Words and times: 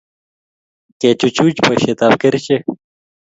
Kechuchuch 0.99 1.59
boishet 1.65 1.99
ab 2.05 2.13
kerichek 2.21 2.63